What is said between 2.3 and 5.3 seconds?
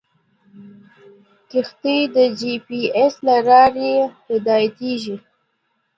جي پي ایس له لارې هدایتېږي.